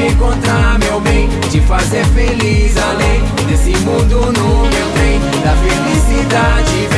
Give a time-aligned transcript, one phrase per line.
[0.00, 6.89] te encontrar, meu bem, te fazer feliz além desse mundo no meu bem, da felicidade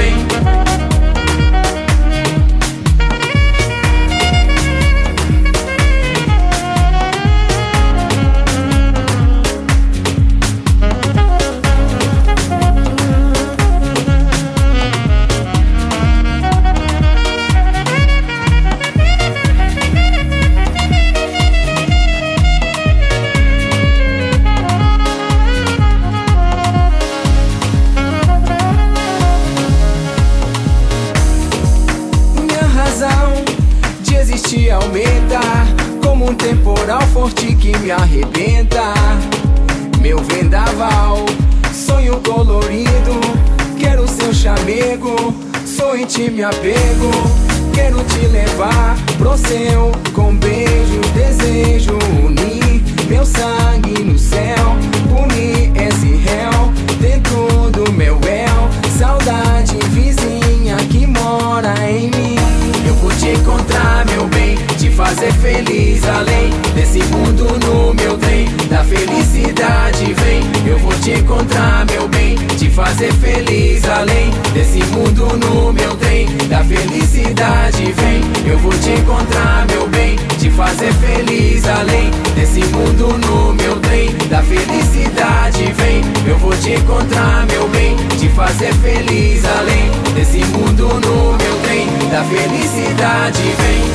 [92.33, 93.92] felicidade vem.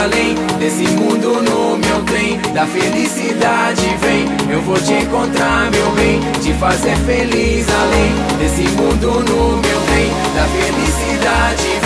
[0.00, 2.40] além desse mundo no meu trem.
[2.54, 9.20] Da felicidade vem, eu vou te encontrar meu bem Te fazer feliz além desse mundo
[9.28, 10.10] no meu trem.
[10.34, 11.79] Da felicidade vem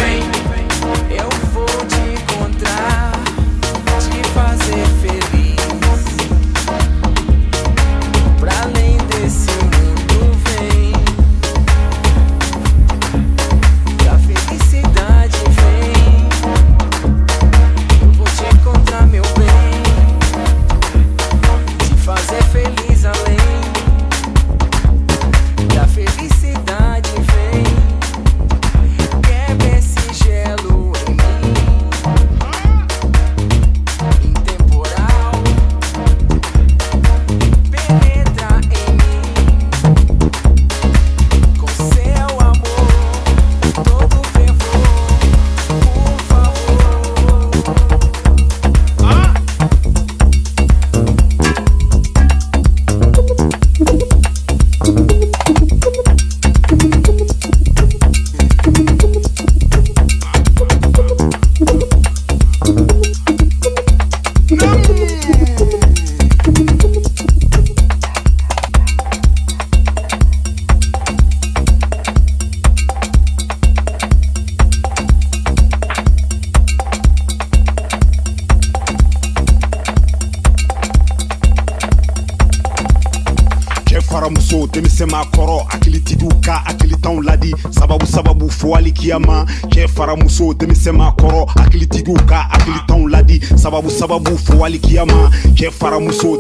[94.65, 96.34] wali kiyama cɛ faramuso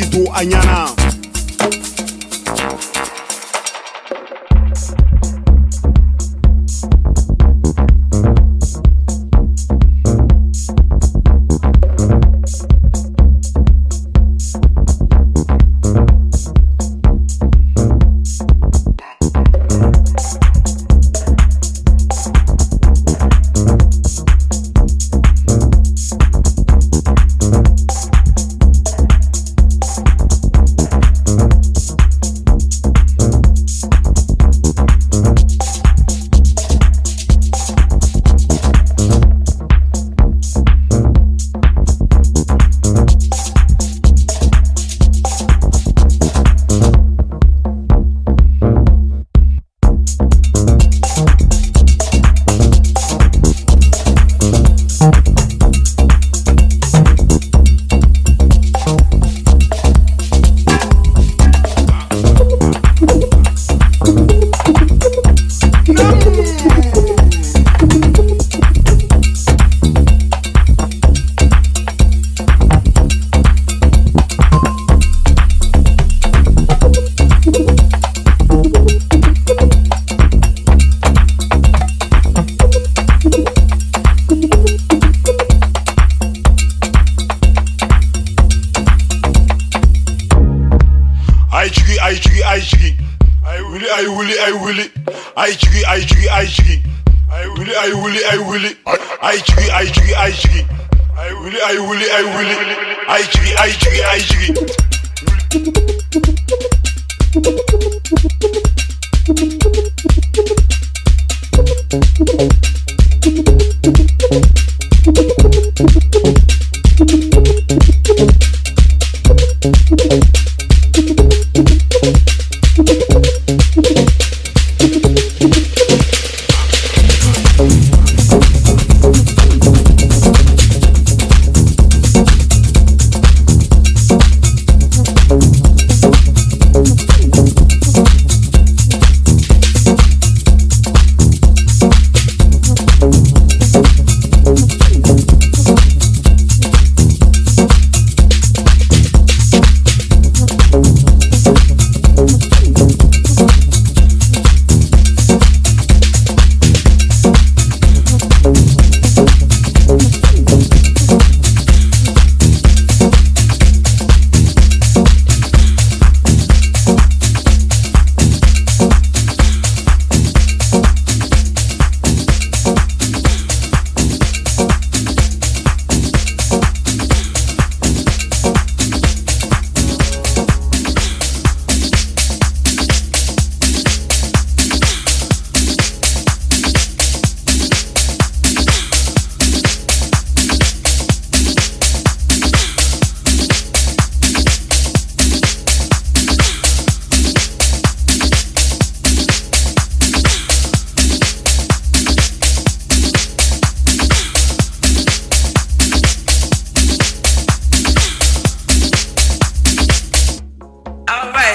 [0.00, 0.99] ti to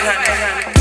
[0.06, 0.75] ya ya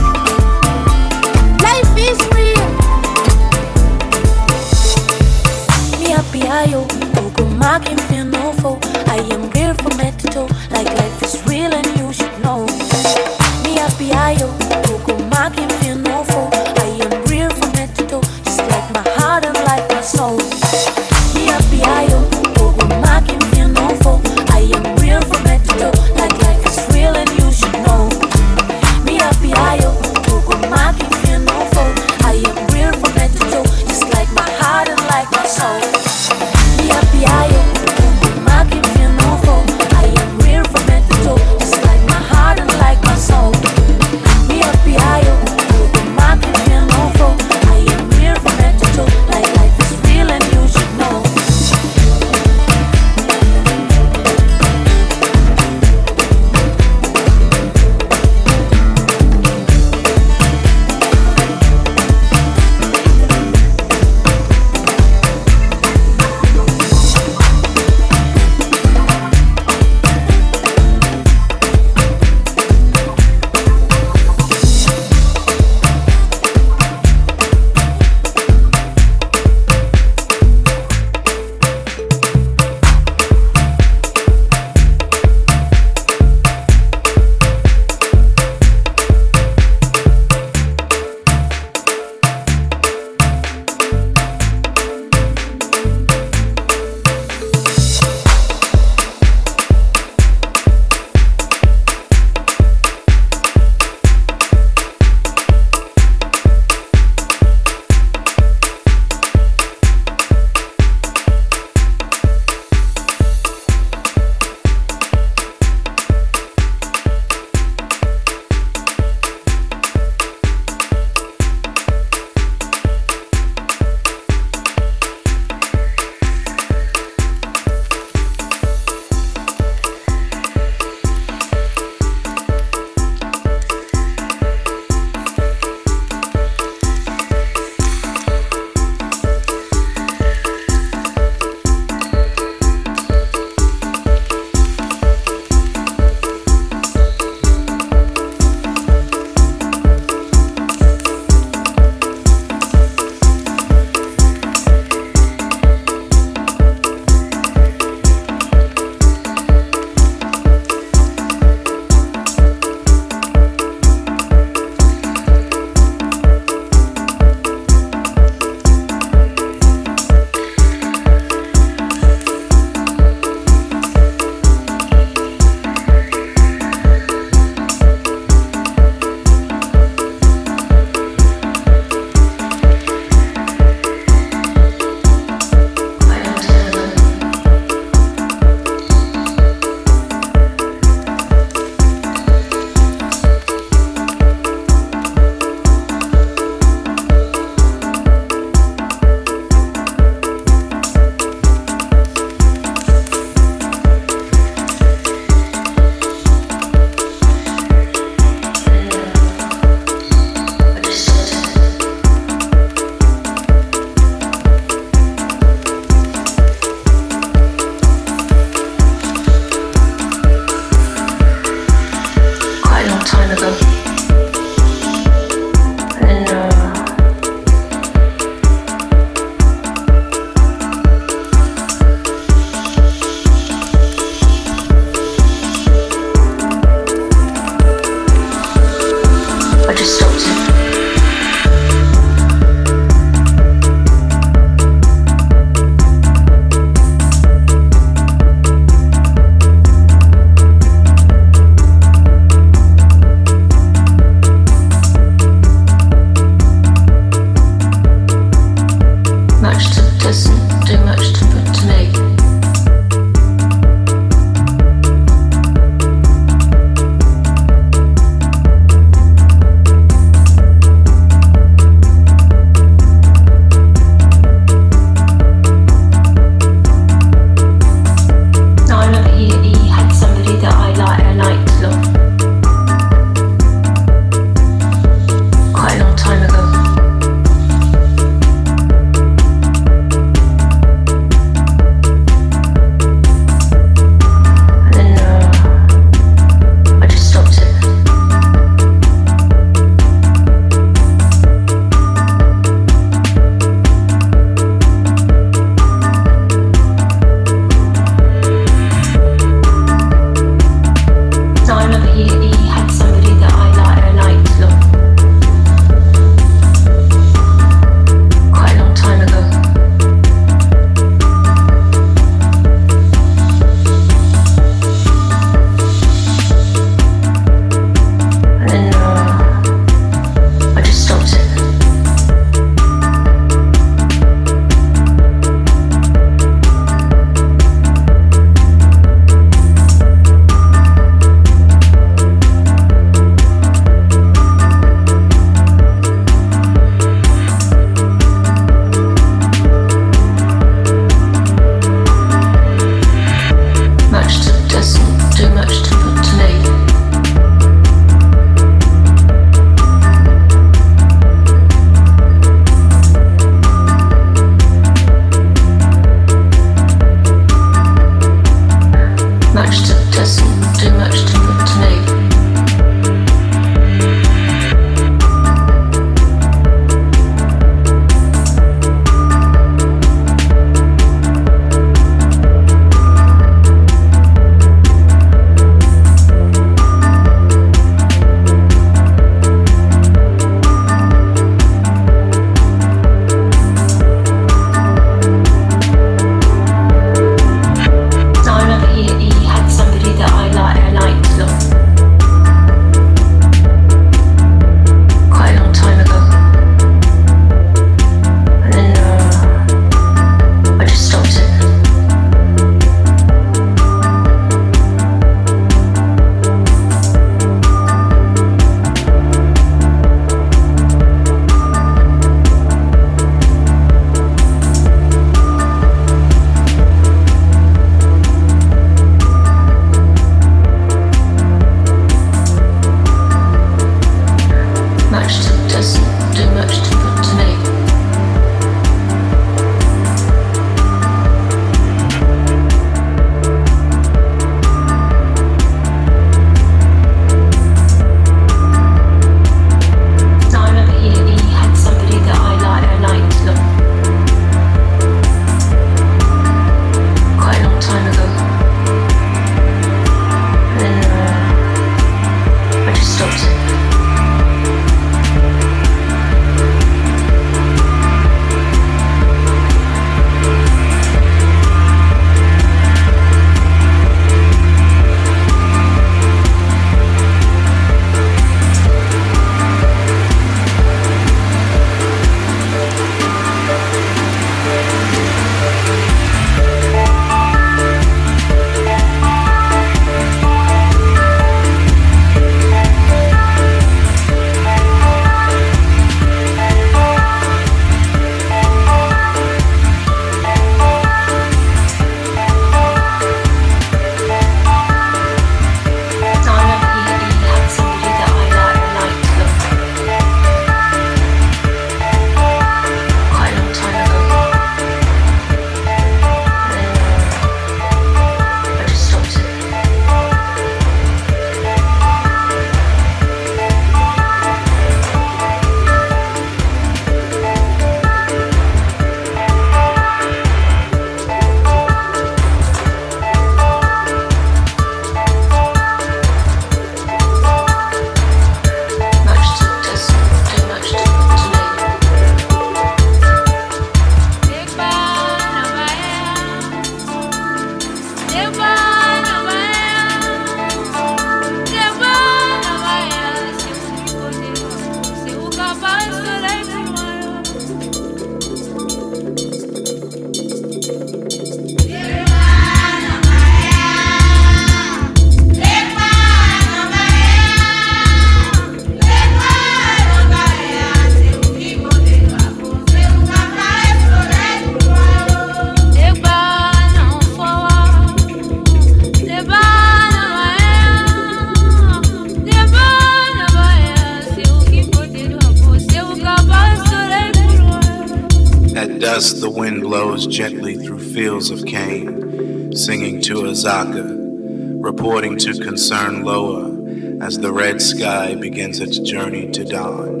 [597.44, 600.00] red sky begins its journey to dawn.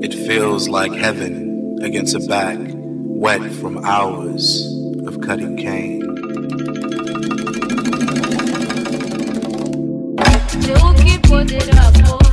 [0.00, 4.64] It feels like heaven against a back wet from hours
[5.08, 6.02] of cutting cane.
[10.96, 12.25] Taken for